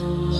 [0.00, 0.39] Yes.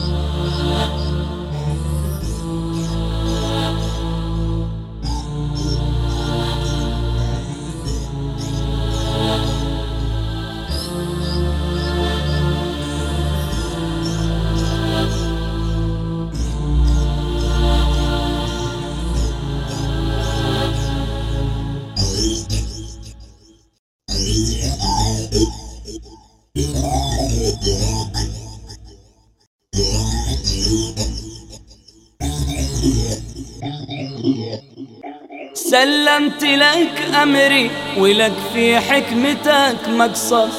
[35.55, 40.51] سلمت لك أمري ولك في حكمتك مقصد.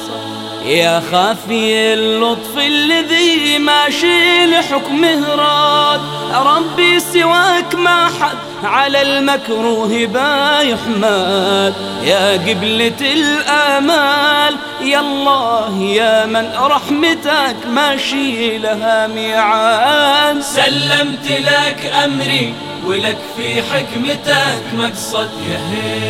[0.66, 6.00] يا خافي اللطف الذي ماشي لحكمه راد.
[6.46, 17.56] ربي سواك ما حد على المكروه بايحمد يا قبلة الآمال يا الله يا من رحمتك
[17.66, 20.40] ماشي لها ميعاد.
[20.40, 22.54] سلمت لك أمري
[22.86, 25.30] ولك في حكمتك مقصد.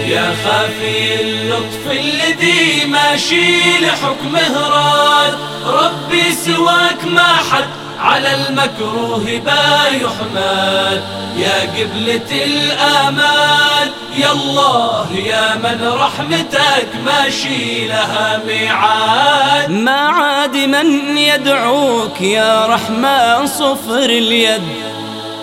[0.06, 5.38] يا خافي اللطف الذي ماشي لحكمه راد.
[5.66, 7.81] ربي سواك ما حد
[8.12, 11.02] على المكروه بايحمد
[11.36, 19.70] يا قبلة الآمال يا الله يا من رحمتك ماشي لها ميعاد.
[19.70, 24.62] ما عاد من يدعوك يا رحمن صفر اليد.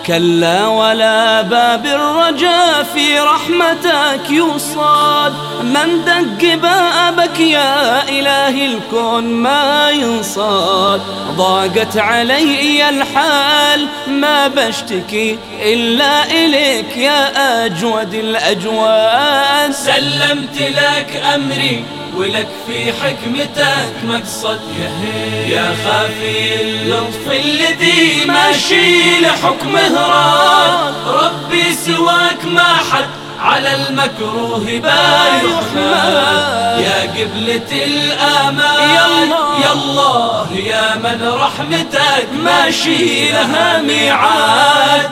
[0.06, 11.00] كلا ولا باب الرجاء في رحمتك يوصاد من دق بابك يا إله الكون ما ينصاد.
[11.36, 21.84] ضاقت علي الحال ما بشتكي إلا إليك يا أجود الأجواد سلمت لك أمري
[22.16, 24.60] ولك في حكمتك مقصد.
[25.48, 33.08] يا خافي اللطف الذي ماشي لحكمه راد ربي سواك ما حد
[33.40, 39.30] على المكروه بايحمد يا قبلة الآمال
[39.62, 45.10] يا الله يا من رحمتك ماشي لها ميعاد.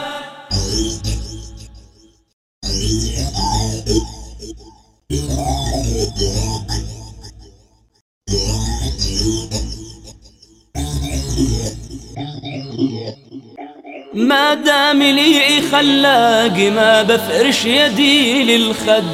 [14.15, 19.05] ما دام لي خلاق ما بفرش يدي للخد.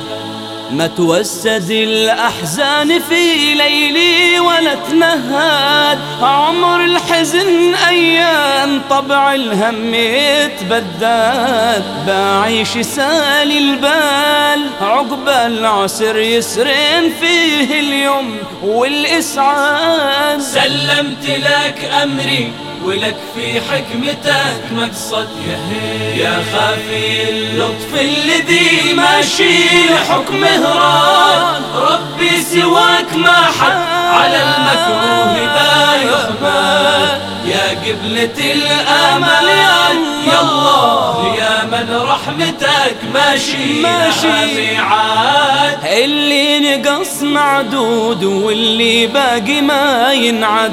[0.70, 5.98] ما توسد الأحزان في ليلي ولا تنهد.
[6.22, 11.84] عمر الحزن أيام طبع الهم يتبدد.
[12.06, 14.23] بعيش سالي البال
[15.04, 20.40] عقب العسر يسرين فيه اليوم والإسعاد.
[20.40, 22.52] سلمت لك أمري
[22.84, 25.28] ولك في حكمتك مقصد.
[26.16, 33.82] يا خافي اللطف الذي ماشي لحكمه راد ربي سواك ما حد
[34.14, 39.83] على المكروه بايحمد يا قبلة الآمل يا
[42.34, 44.26] رحمتك ماشي ماشي.
[44.56, 50.72] ميعاد اللي نقص معدود واللي باقي ما ينعد.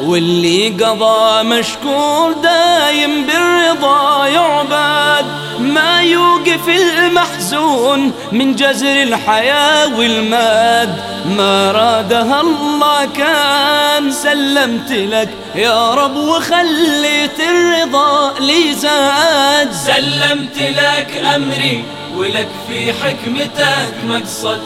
[0.00, 5.26] واللي قضى مشكور دايم بالرضا يعبد.
[5.58, 10.96] ما يوقف المحزون من جزر الحياة والماد
[11.36, 19.72] ما رادها الله كان سلمت لك يا رب وخليت الرضا لي زاد.
[19.72, 21.84] سلمت لك أمري
[22.16, 24.60] ولك في حكمتك مقصد.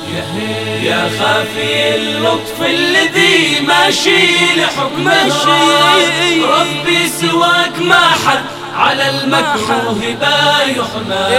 [0.83, 4.27] يا خافي اللطف الذي ماشي
[4.57, 5.29] لحكمه
[6.45, 8.45] ربي سواك ما حد
[8.77, 11.31] على المكروه بايحمد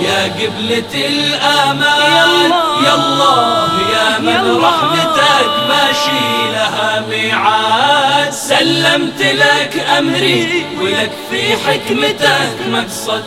[0.00, 2.50] يا قبلة الآمال
[2.84, 8.05] يا الله يا من رحمتك ماشي لها ميعاد.
[8.30, 13.24] سلمت لك أمري ولك في حكمتك مقصد.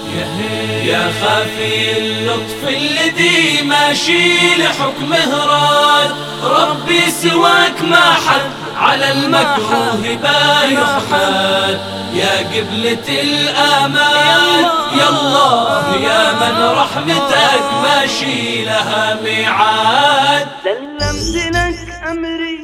[0.84, 6.12] يا خافي اللطف الذي ماشي لحكمه راد
[6.44, 11.80] ربي سواك ما حد على المكروه بايحمد
[12.14, 14.64] يا قبلة الآمال
[15.00, 20.48] يا الله يا من رحمتك ماشي لها ميعاد.
[20.64, 22.60] سلمت لك أمري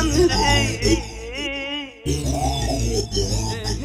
[0.00, 1.15] أمري.
[3.16, 3.76] Yeah.